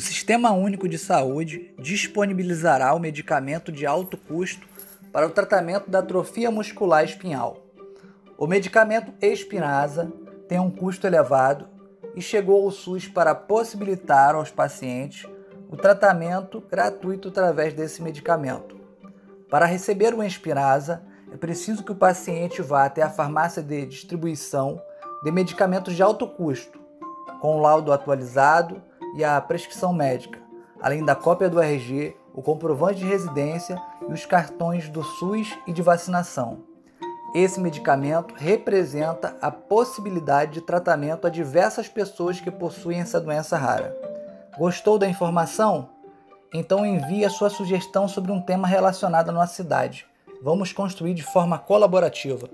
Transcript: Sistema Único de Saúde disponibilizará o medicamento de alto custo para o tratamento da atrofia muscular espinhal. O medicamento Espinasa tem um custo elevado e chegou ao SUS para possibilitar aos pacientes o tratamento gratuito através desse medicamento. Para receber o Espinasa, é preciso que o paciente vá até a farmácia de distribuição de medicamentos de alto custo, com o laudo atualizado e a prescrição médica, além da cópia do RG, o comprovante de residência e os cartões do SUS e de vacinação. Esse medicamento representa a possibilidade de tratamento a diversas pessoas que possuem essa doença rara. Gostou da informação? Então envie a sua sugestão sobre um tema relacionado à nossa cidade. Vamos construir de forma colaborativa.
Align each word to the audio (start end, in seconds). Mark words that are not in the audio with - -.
Sistema 0.00 0.52
Único 0.52 0.88
de 0.88 0.96
Saúde 0.96 1.74
disponibilizará 1.78 2.94
o 2.94 2.98
medicamento 2.98 3.70
de 3.70 3.84
alto 3.84 4.16
custo 4.16 4.66
para 5.12 5.26
o 5.26 5.30
tratamento 5.30 5.90
da 5.90 5.98
atrofia 5.98 6.50
muscular 6.50 7.04
espinhal. 7.04 7.66
O 8.38 8.46
medicamento 8.46 9.12
Espinasa 9.20 10.10
tem 10.48 10.58
um 10.58 10.70
custo 10.70 11.06
elevado 11.06 11.68
e 12.16 12.22
chegou 12.22 12.64
ao 12.64 12.70
SUS 12.70 13.06
para 13.06 13.34
possibilitar 13.34 14.34
aos 14.34 14.50
pacientes 14.50 15.28
o 15.68 15.76
tratamento 15.76 16.62
gratuito 16.62 17.28
através 17.28 17.74
desse 17.74 18.02
medicamento. 18.02 18.80
Para 19.50 19.66
receber 19.66 20.14
o 20.14 20.22
Espinasa, 20.22 21.02
é 21.30 21.36
preciso 21.36 21.84
que 21.84 21.92
o 21.92 21.96
paciente 21.96 22.62
vá 22.62 22.86
até 22.86 23.02
a 23.02 23.10
farmácia 23.10 23.62
de 23.62 23.84
distribuição 23.84 24.80
de 25.22 25.30
medicamentos 25.30 25.94
de 25.94 26.02
alto 26.02 26.26
custo, 26.26 26.80
com 27.42 27.58
o 27.58 27.60
laudo 27.60 27.92
atualizado 27.92 28.82
e 29.14 29.24
a 29.24 29.40
prescrição 29.40 29.92
médica, 29.92 30.38
além 30.80 31.04
da 31.04 31.14
cópia 31.14 31.48
do 31.48 31.60
RG, 31.60 32.16
o 32.34 32.42
comprovante 32.42 33.00
de 33.00 33.06
residência 33.06 33.80
e 34.08 34.12
os 34.12 34.24
cartões 34.24 34.88
do 34.88 35.02
SUS 35.02 35.56
e 35.66 35.72
de 35.72 35.82
vacinação. 35.82 36.64
Esse 37.34 37.60
medicamento 37.60 38.34
representa 38.34 39.36
a 39.40 39.50
possibilidade 39.50 40.52
de 40.52 40.60
tratamento 40.60 41.26
a 41.26 41.30
diversas 41.30 41.88
pessoas 41.88 42.40
que 42.40 42.50
possuem 42.50 43.00
essa 43.00 43.20
doença 43.20 43.56
rara. 43.56 43.96
Gostou 44.58 44.98
da 44.98 45.08
informação? 45.08 45.88
Então 46.52 46.84
envie 46.84 47.24
a 47.24 47.30
sua 47.30 47.48
sugestão 47.48 48.06
sobre 48.06 48.30
um 48.30 48.40
tema 48.40 48.68
relacionado 48.68 49.30
à 49.30 49.32
nossa 49.32 49.54
cidade. 49.54 50.06
Vamos 50.42 50.72
construir 50.72 51.14
de 51.14 51.22
forma 51.22 51.58
colaborativa. 51.58 52.50